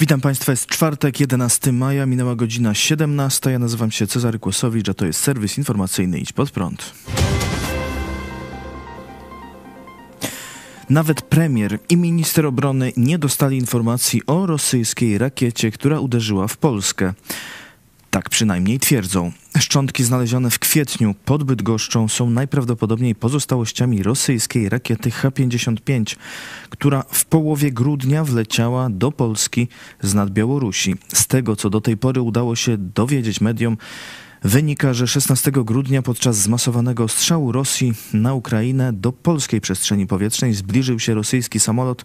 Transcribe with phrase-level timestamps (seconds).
[0.00, 3.50] Witam Państwa, jest czwartek, 11 maja, minęła godzina 17.
[3.50, 6.92] Ja nazywam się Cezary Kłosowicz, a to jest serwis informacyjny Idź Pod Prąd.
[10.90, 17.14] Nawet premier i minister obrony nie dostali informacji o rosyjskiej rakiecie, która uderzyła w Polskę.
[18.14, 19.32] Tak przynajmniej twierdzą.
[19.58, 26.16] Szczątki znalezione w kwietniu pod Bydgoszczą są najprawdopodobniej pozostałościami rosyjskiej rakiety H-55,
[26.70, 29.68] która w połowie grudnia wleciała do Polski
[30.02, 30.94] z nad Białorusi.
[31.14, 33.76] Z tego, co do tej pory udało się dowiedzieć mediom,
[34.42, 40.98] wynika, że 16 grudnia podczas zmasowanego strzału Rosji na Ukrainę do polskiej przestrzeni powietrznej zbliżył
[40.98, 42.04] się rosyjski samolot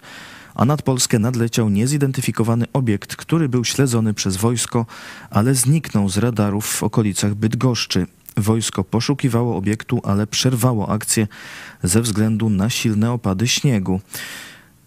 [0.59, 4.85] a nad Polskę nadleciał niezidentyfikowany obiekt, który był śledzony przez wojsko,
[5.29, 8.07] ale zniknął z radarów w okolicach Bydgoszczy.
[8.37, 11.27] Wojsko poszukiwało obiektu, ale przerwało akcję
[11.83, 14.01] ze względu na silne opady śniegu.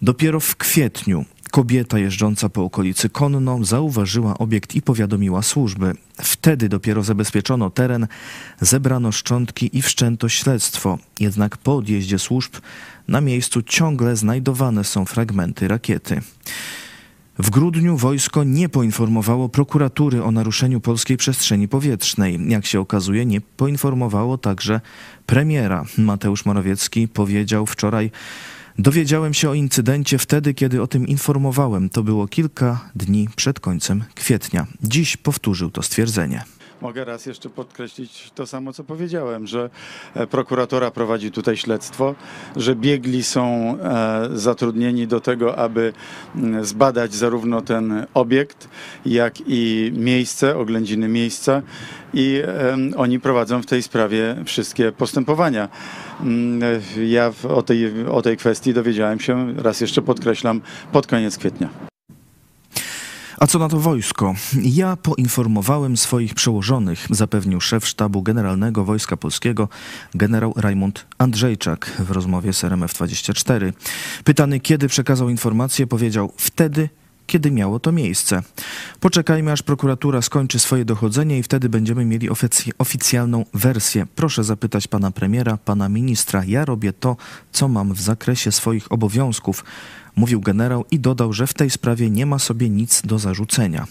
[0.03, 5.93] Dopiero w kwietniu kobieta jeżdżąca po okolicy konno zauważyła obiekt i powiadomiła służby.
[6.23, 8.07] Wtedy dopiero zabezpieczono teren,
[8.61, 10.99] zebrano szczątki i wszczęto śledztwo.
[11.21, 12.53] Jednak po odjeździe służb
[13.09, 16.21] na miejscu ciągle znajdowane są fragmenty rakiety.
[17.39, 22.39] W grudniu wojsko nie poinformowało prokuratury o naruszeniu polskiej przestrzeni powietrznej.
[22.49, 24.81] Jak się okazuje, nie poinformowało także
[25.27, 25.85] premiera.
[25.99, 28.11] Mateusz Morawiecki powiedział wczoraj,
[28.79, 31.89] Dowiedziałem się o incydencie wtedy, kiedy o tym informowałem.
[31.89, 34.67] To było kilka dni przed końcem kwietnia.
[34.83, 36.45] Dziś powtórzył to stwierdzenie.
[36.83, 39.71] Mogę raz jeszcze podkreślić to samo, co powiedziałem, że
[40.15, 42.15] e, prokuratora prowadzi tutaj śledztwo,
[42.57, 45.93] że biegli są e, zatrudnieni do tego, aby
[46.37, 48.69] mm, zbadać zarówno ten obiekt,
[49.07, 51.63] jak i miejsce, oględziny miejsca
[52.15, 52.43] i
[52.97, 55.69] oni prowadzą w tej sprawie wszystkie postępowania.
[56.21, 56.61] Mm,
[57.07, 60.61] ja o tej, o tej kwestii dowiedziałem się, raz jeszcze podkreślam,
[60.93, 61.92] pod koniec kwietnia.
[63.43, 64.35] A co na to wojsko?
[64.63, 69.69] Ja poinformowałem swoich przełożonych, zapewnił szef sztabu generalnego Wojska Polskiego
[70.15, 73.73] generał Rajmund Andrzejczak w rozmowie z RMF24.
[74.25, 76.89] Pytany, kiedy przekazał informację, powiedział wtedy,
[77.27, 78.43] kiedy miało to miejsce.
[79.01, 84.07] Poczekajmy, aż prokuratura skończy swoje dochodzenie i wtedy będziemy mieli ofic oficjalną wersję.
[84.15, 86.45] Proszę zapytać pana premiera, pana ministra.
[86.45, 87.17] Ja robię to,
[87.53, 89.65] co mam w zakresie swoich obowiązków
[90.17, 93.87] mówił generał i dodał, że w tej sprawie nie ma sobie nic do zarzucenia.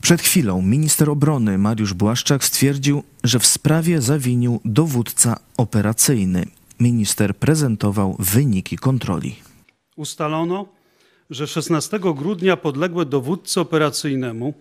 [0.00, 6.46] Przed chwilą minister obrony Mariusz Błaszczak stwierdził, że w sprawie zawinił dowódca operacyjny.
[6.80, 9.36] Minister prezentował wyniki kontroli.
[9.96, 10.66] Ustalono,
[11.30, 14.54] że 16 grudnia podległe dowódcy operacyjnemu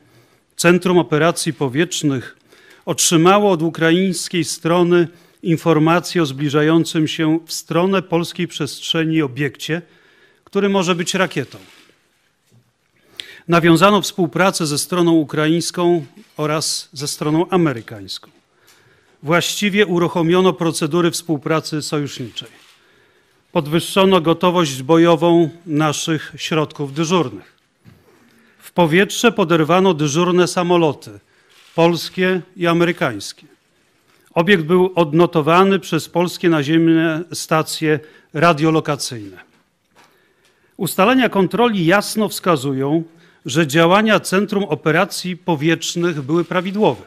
[0.56, 2.38] Centrum Operacji Powietrznych
[2.86, 5.08] otrzymało od ukraińskiej strony
[5.44, 9.82] informację o zbliżającym się w stronę polskiej przestrzeni obiekcie–
[10.52, 11.58] który może być rakietą.
[13.48, 16.06] Nawiązano współpracę ze stroną ukraińską
[16.38, 18.32] oraz ze stroną amerykańską.
[19.24, 22.61] Właściwie uruchomiono procedury współpracy sojuszniczej.
[23.52, 27.56] Podwyższono gotowość bojową naszych środków dyżurnych.
[28.60, 31.20] W powietrze poderwano dyżurne samoloty
[31.76, 33.48] polskie i amerykańskie.
[34.34, 38.00] Obiekt był odnotowany przez polskie naziemne stacje
[38.34, 39.38] radiolokacyjne.
[40.78, 43.04] Ustalenia kontroli jasno wskazują,
[43.46, 47.04] że działania Centrum Operacji Powietrznych były prawidłowe.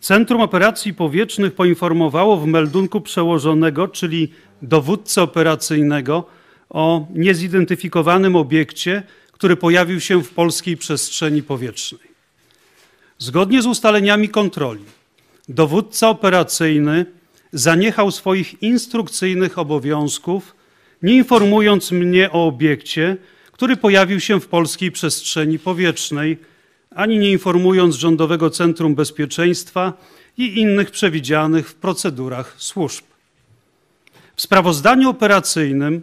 [0.00, 6.24] Centrum Operacji Powietrznych poinformowało w meldunku przełożonego, czyli dowódcę operacyjnego,
[6.70, 12.12] o niezidentyfikowanym obiekcie, który pojawił się w polskiej przestrzeni powietrznej.
[13.18, 14.84] Zgodnie z ustaleniami kontroli,
[15.48, 17.06] dowódca operacyjny
[17.52, 20.54] zaniechał swoich instrukcyjnych obowiązków
[21.02, 23.16] nie informując mnie o obiekcie,
[23.52, 26.38] który pojawił się w polskiej przestrzeni powietrznej,
[26.90, 29.92] ani nie informując Rządowego Centrum Bezpieczeństwa
[30.38, 33.04] i innych przewidzianych w procedurach służb.
[34.36, 36.02] W sprawozdaniu operacyjnym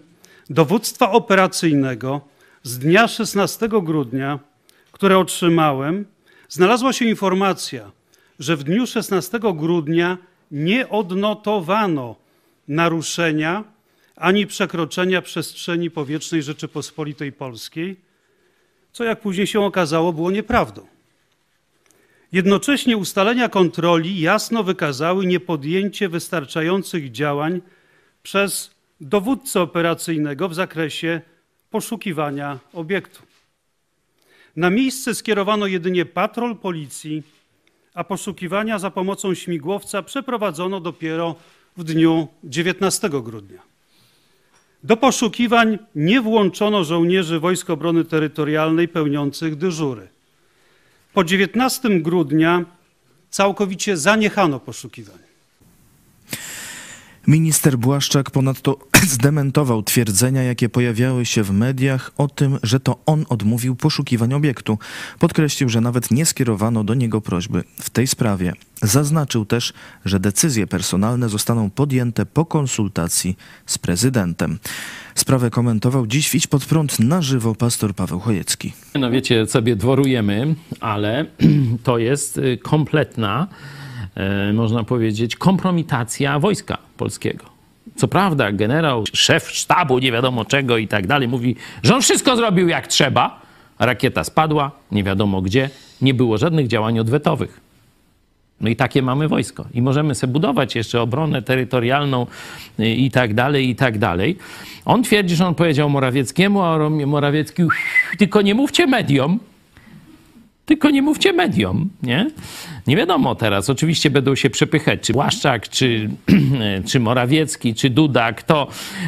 [0.49, 2.21] dowództwa operacyjnego
[2.63, 4.39] z dnia 16 grudnia,
[4.91, 6.05] które otrzymałem,
[6.49, 7.91] znalazła się informacja,
[8.39, 10.17] że w dniu 16 grudnia
[10.51, 12.15] nie odnotowano
[12.67, 13.63] naruszenia
[14.15, 17.99] ani przekroczenia przestrzeni powietrznej Rzeczypospolitej Polskiej,
[18.91, 20.87] co jak później się okazało było nieprawdą.
[22.31, 27.61] Jednocześnie ustalenia kontroli jasno wykazały niepodjęcie wystarczających działań
[28.29, 28.71] przez
[29.01, 31.21] dowódcę operacyjnego w zakresie
[31.69, 33.21] poszukiwania obiektu.
[34.55, 37.23] Na miejsce skierowano jedynie patrol policji,
[37.93, 41.35] a poszukiwania za pomocą śmigłowca przeprowadzono dopiero
[41.77, 43.61] w dniu 19 grudnia.
[44.83, 50.07] Do poszukiwań nie włączono żołnierzy Wojsk Obrony Terytorialnej pełniących dyżury.
[51.13, 52.65] Po 19 grudnia
[53.29, 55.28] całkowicie zaniechano poszukiwań.
[57.29, 58.79] Minister Błaszczak ponadto
[59.15, 64.77] zdementował twierdzenia, jakie pojawiały się w mediach o tym, że to on odmówił poszukiwań obiektu.
[65.19, 68.53] Podkreślił, że nawet nie skierowano do niego prośby w tej sprawie.
[68.81, 69.73] Zaznaczył też,
[70.05, 74.59] że decyzje personalne zostaną podjęte po konsultacji z prezydentem.
[75.15, 78.73] Sprawę komentował dziś Idź Pod Prąd na żywo pastor Paweł Chojecki.
[78.95, 81.25] No wiecie, sobie dworujemy, ale
[81.83, 83.47] to jest y, kompletna,
[84.53, 87.45] można powiedzieć, kompromitacja wojska polskiego.
[87.95, 92.35] Co prawda, generał, szef sztabu, nie wiadomo czego i tak dalej, mówi, że on wszystko
[92.35, 93.41] zrobił jak trzeba.
[93.79, 95.69] Rakieta spadła, nie wiadomo gdzie,
[96.01, 97.61] nie było żadnych działań odwetowych.
[98.61, 99.65] No i takie mamy wojsko.
[99.73, 102.27] I możemy sobie budować jeszcze obronę terytorialną
[102.79, 104.37] y, i tak dalej, i tak dalej.
[104.85, 107.63] On twierdzi, że on powiedział Morawieckiemu, a Morawiecki,
[108.17, 109.39] tylko nie mówcie mediom,
[110.69, 112.31] tylko nie mówcie mediom, nie?
[112.87, 116.09] Nie wiadomo teraz, oczywiście będą się przepychać, czy Błaszczak, czy,
[116.89, 118.67] czy Morawiecki, czy Duda, kto,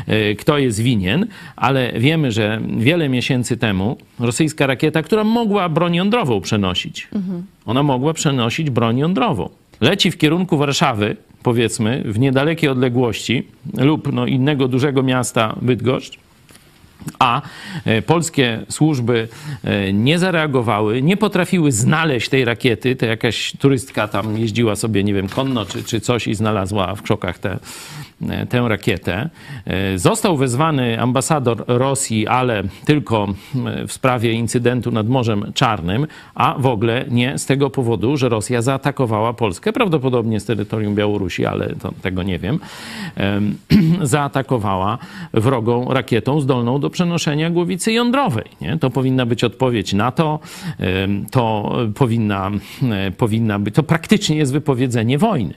[0.10, 5.96] y, kto jest winien, ale wiemy, że wiele miesięcy temu rosyjska rakieta, która mogła broń
[5.96, 7.08] jądrową przenosić,
[7.66, 9.50] ona mogła przenosić broń jądrową.
[9.82, 13.48] Leci w kierunku Warszawy, powiedzmy, w niedalekiej odległości
[13.78, 16.18] lub no, innego dużego miasta Bydgoszcz,
[17.20, 17.42] a
[17.86, 19.28] e, polskie służby
[19.64, 22.96] e, nie zareagowały, nie potrafiły znaleźć tej rakiety.
[22.96, 27.02] To jakaś turystka tam jeździła sobie, nie wiem, konno czy, czy coś i znalazła w
[27.02, 27.60] krzokach e,
[28.50, 29.30] tę rakietę.
[29.96, 33.28] Został wezwany ambasador Rosji, ale tylko
[33.88, 38.62] w sprawie incydentu nad Morzem Czarnym, a w ogóle nie z tego powodu, że Rosja
[38.62, 42.60] zaatakowała Polskę, prawdopodobnie z terytorium Białorusi, ale to, tego nie wiem,
[44.02, 44.98] zaatakowała
[45.34, 48.46] wrogą rakietą zdolną do przenoszenia głowicy jądrowej.
[48.62, 48.78] Nie?
[48.78, 50.40] To powinna być odpowiedź na to,
[51.32, 52.52] to powinna,
[53.18, 55.54] powinna być, to praktycznie jest wypowiedzenie wojny.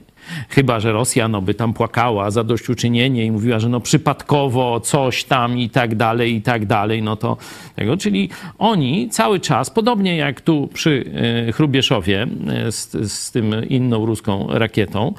[0.48, 5.24] Chyba, że Rosja no, by tam płakała za dośćuczynienie i mówiła, że no przypadkowo coś
[5.24, 7.36] tam i tak dalej, i tak dalej, no to
[7.76, 7.96] tego.
[7.96, 8.28] Czyli
[8.58, 11.04] oni cały czas, podobnie jak tu przy
[11.48, 15.14] e, Hrubieszowie e, z, z tym inną ruską rakietą,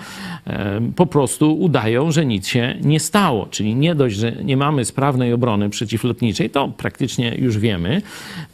[0.48, 3.48] e, po prostu udają, że nic się nie stało.
[3.52, 8.02] Czyli nie dość, że nie mamy sprawnej obrony przeciwlotniczej, to praktycznie już wiemy,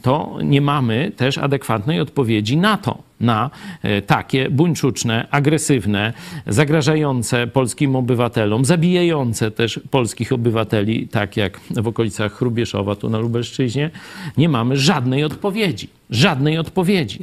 [0.02, 3.50] to nie mamy też adekwatnej odpowiedzi na to na
[3.82, 6.12] e, takie buńczuczne, agresywne,
[6.46, 13.90] zagrażające polskim obywatelom, zabijające też polskich obywateli, tak jak w okolicach Hrubieszowa, tu na Lubelszczyźnie,
[14.36, 15.88] nie mamy żadnej odpowiedzi.
[16.10, 17.18] Żadnej odpowiedzi.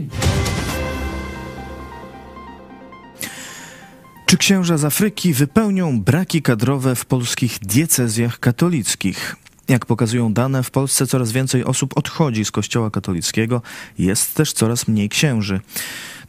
[4.25, 9.35] Czy księża z Afryki wypełnią braki kadrowe w polskich diecezjach katolickich?
[9.69, 13.61] Jak pokazują dane, w Polsce coraz więcej osób odchodzi z Kościoła katolickiego,
[13.99, 15.61] jest też coraz mniej księży.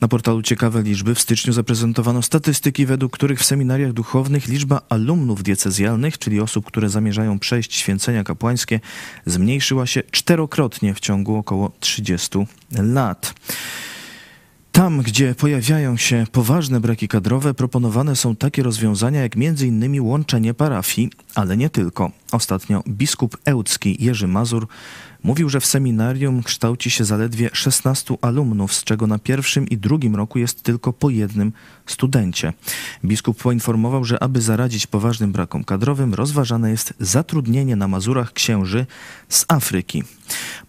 [0.01, 5.43] Na portalu Ciekawe Liczby w styczniu zaprezentowano statystyki, według których w seminariach duchownych liczba alumnów
[5.43, 8.81] diecezjalnych, czyli osób, które zamierzają przejść święcenia kapłańskie,
[9.27, 12.39] zmniejszyła się czterokrotnie w ciągu około 30
[12.73, 13.35] lat.
[14.73, 20.01] Tam, gdzie pojawiają się poważne braki kadrowe, proponowane są takie rozwiązania jak m.in.
[20.01, 22.11] łączenie parafii, ale nie tylko.
[22.33, 24.67] Ostatnio biskup ełcki Jerzy Mazur
[25.23, 30.17] mówił, że w seminarium kształci się zaledwie 16 alumnów, z czego na pierwszym i drugim
[30.17, 31.53] roku jest tylko po jednym
[31.87, 32.53] studencie.
[33.05, 38.87] Biskup poinformował, że aby zaradzić poważnym brakom kadrowym, rozważane jest zatrudnienie na Mazurach księży
[39.29, 40.03] z Afryki.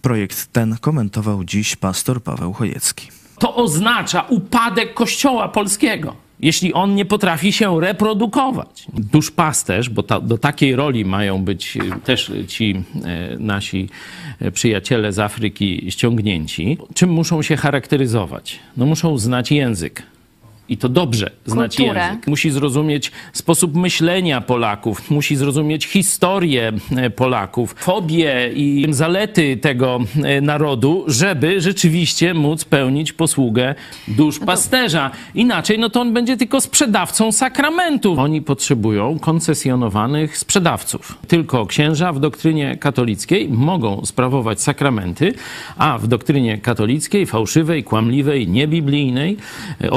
[0.02, 6.16] Projekt ten komentował dziś pastor Paweł Chojecki to oznacza upadek Kościoła polskiego.
[6.40, 8.86] Jeśli on nie potrafi się reprodukować.
[8.94, 13.90] Duszpasterz, bo ta, do takiej roli mają być e, też ci e, nasi
[14.40, 18.60] e, przyjaciele z Afryki ściągnięci, czym muszą się charakteryzować?
[18.78, 20.04] No muszą znać język
[20.72, 22.08] i to dobrze znać Kulturę.
[22.08, 22.28] język.
[22.28, 30.42] Musi zrozumieć sposób myślenia Polaków, musi zrozumieć historię e, Polaków, fobie i zalety tego e,
[30.42, 33.76] narodu, żeby rzeczywiście móc pełnić posługę
[34.08, 35.12] dusz no pasterza.
[35.36, 38.20] Inaczej, no to on będzie tylko sprzedawcą sakramentów.
[38.20, 41.18] Oni potrzebują koncesjonowanych sprzedawców.
[41.28, 45.34] Tylko księża w doktrynie katolickiej mogą sprawować sakramenty,
[45.78, 49.38] a w doktrynie katolickiej, fałszywej, kłamliwej, niebiblijnej,
[49.82, 49.90] e,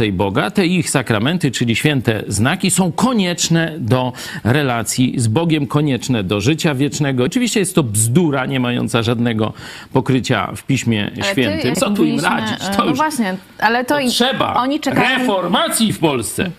[0.00, 4.12] obrażającej Boga, te ich sakramenty, czyli święte znaki, są konieczne do
[4.44, 7.24] relacji z Bogiem, konieczne do życia wiecznego.
[7.24, 9.52] Oczywiście jest to bzdura, nie mająca żadnego
[9.92, 11.74] pokrycia w Piśmie ale Świętym.
[11.74, 12.58] Co tu im radzić?
[12.76, 15.18] To no już właśnie, ale to, to trzeba oni czekają...
[15.18, 16.50] reformacji w Polsce.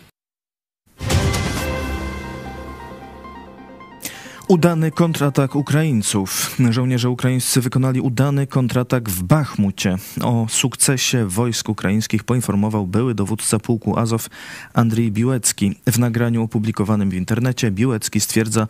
[4.51, 6.55] Udany kontratak Ukraińców.
[6.70, 9.98] Żołnierze ukraińscy wykonali udany kontratak w Bachmucie.
[10.22, 14.27] O sukcesie wojsk ukraińskich poinformował były dowódca pułku Azow
[14.74, 15.75] Andrzej Biłecki.
[15.88, 18.67] W nagraniu opublikowanym w internecie Biłecki stwierdza,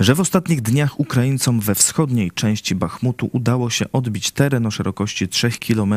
[0.00, 5.28] że w ostatnich dniach Ukraińcom we wschodniej części Bachmutu udało się odbić teren o szerokości
[5.28, 5.94] 3 km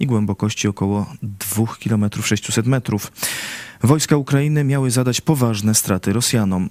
[0.00, 3.12] i głębokości około 2 km 600 metrów.
[3.82, 6.68] Wojska Ukrainy miały zadać poważne straty Rosjanom.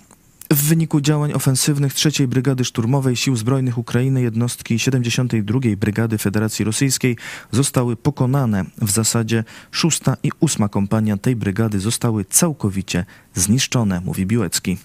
[0.51, 7.17] W wyniku działań ofensywnych III Brygady Szturmowej Sił Zbrojnych Ukrainy jednostki 72 Brygady Federacji Rosyjskiej
[7.51, 8.65] zostały pokonane.
[8.81, 13.05] W zasadzie szósta i ósma kompania tej brygady zostały całkowicie
[13.35, 14.77] zniszczone, mówi Biłecki.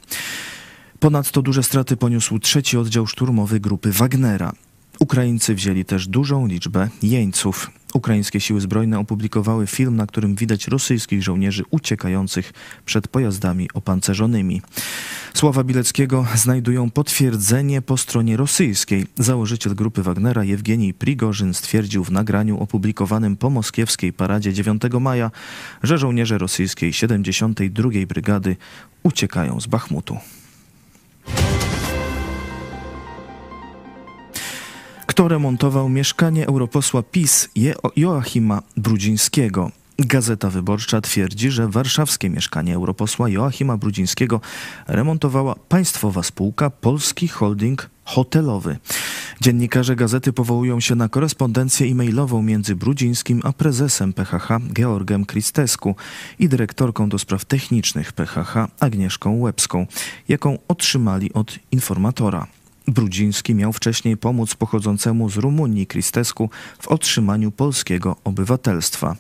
[1.01, 4.53] Ponadto duże straty poniósł trzeci oddział szturmowy grupy Wagnera.
[4.99, 7.71] Ukraińcy wzięli też dużą liczbę jeńców.
[7.97, 12.53] Ukraińskie siły zbrojne opublikowały film, na którym widać rosyjskich żołnierzy uciekających
[12.85, 14.63] przed pojazdami opancerzonymi.
[15.35, 19.07] Słowa Bileckiego znajdują potwierdzenie po stronie rosyjskiej.
[19.19, 25.31] Założyciel grupy Wagnera Jewgenij Prigorzyn stwierdził w nagraniu opublikowanym po moskiewskiej paradzie 9 maja,
[25.83, 28.57] że żołnierze rosyjskiej 72 Brygady
[29.03, 30.19] uciekają z Bachmutu.
[35.17, 37.49] Kto remontował mieszkanie europosła PiS
[37.97, 39.71] Joachima Brudzińskiego?
[39.99, 44.41] Gazeta Wyborcza twierdzi, że warszawskie mieszkanie europosła Joachima Brudzińskiego
[44.87, 48.77] remontowała państwowa spółka Polski Holding Hotelowy.
[49.41, 55.97] Dziennikarze gazety powołują się na korespondencję e-mailową między Brudzińskim a prezesem PHH Georgem Kristesku
[56.39, 59.87] i dyrektorką do spraw technicznych PHH Agnieszką Łebską,
[60.29, 62.47] jaką otrzymali od informatora.
[62.89, 69.17] Brudziński miał wcześniej pomóc pochodzącemu z Rumunii Kristesku w otrzymaniu polskiego obywatelstwa.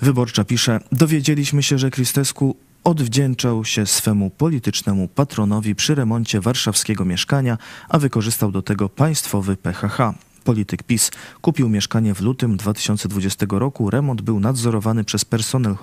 [0.00, 7.58] Wyborcza pisze, dowiedzieliśmy się, że Kristesku odwdzięczał się swemu politycznemu patronowi przy remoncie warszawskiego mieszkania,
[7.88, 10.14] a wykorzystał do tego państwowy PHH.
[10.44, 11.10] Polityk PiS
[11.40, 13.90] kupił mieszkanie w lutym 2020 roku.
[13.90, 15.76] Remont był nadzorowany przez personel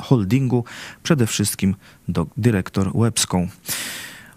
[0.00, 0.64] holdingu,
[1.02, 1.74] przede wszystkim
[2.08, 3.48] do dyrektor Łebską.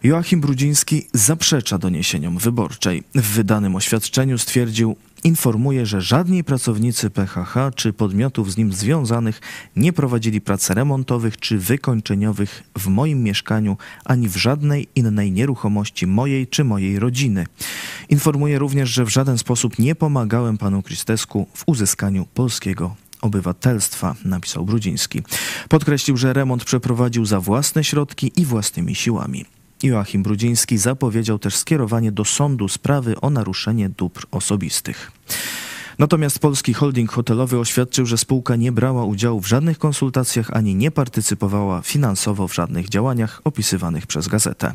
[0.04, 3.04] Joachim Brudziński zaprzecza doniesieniom wyborczej.
[3.16, 9.42] W wydanym oświadczeniu stwierdził, informuje, że żadni pracownicy PHH czy podmiotów z nim związanych
[9.76, 16.48] nie prowadzili prac remontowych czy wykończeniowych w moim mieszkaniu ani w żadnej innej nieruchomości mojej
[16.48, 17.46] czy mojej rodziny.
[18.10, 24.66] Informuje również, że w żaden sposób nie pomagałem panu Kristesku w uzyskaniu polskiego obywatelstwa, napisał
[24.66, 25.22] Brudziński.
[25.70, 29.46] Podkreślił, że remont przeprowadził za własne środki i własnymi siłami.
[29.84, 35.12] Joachim Brudziński zapowiedział też skierowanie do sądu sprawy o naruszenie dóbr osobistych.
[36.00, 40.92] Natomiast polski holding hotelowy oświadczył, że spółka nie brała udziału w żadnych konsultacjach ani nie
[40.92, 44.74] partycypowała finansowo w żadnych działaniach opisywanych przez gazetę.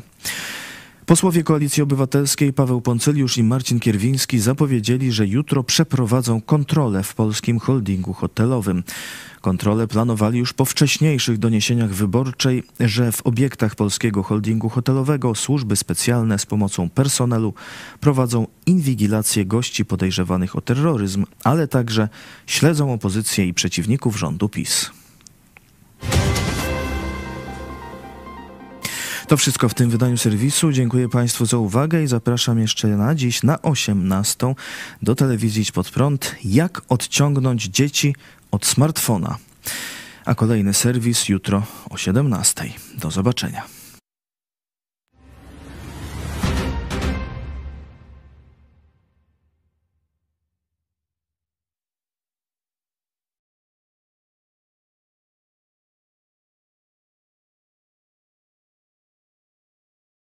[1.07, 7.59] Posłowie Koalicji Obywatelskiej Paweł Poncyliusz i Marcin Kierwiński zapowiedzieli, że jutro przeprowadzą kontrolę w polskim
[7.59, 8.83] holdingu hotelowym.
[9.41, 16.39] Kontrolę planowali już po wcześniejszych doniesieniach wyborczej, że w obiektach polskiego holdingu hotelowego służby specjalne
[16.39, 17.53] z pomocą personelu
[17.99, 22.09] prowadzą inwigilację gości podejrzewanych o terroryzm, ale także
[22.47, 24.91] śledzą opozycję i przeciwników rządu PiS.
[29.27, 30.71] To wszystko w tym wydaniu serwisu.
[30.71, 34.53] Dziękuję Państwu za uwagę i zapraszam jeszcze na dziś na 18
[35.01, 36.35] do telewizji pod prąd.
[36.45, 38.15] Jak odciągnąć dzieci
[38.51, 39.37] od smartfona.
[40.25, 42.69] A kolejny serwis jutro o 17.
[42.97, 43.76] Do zobaczenia.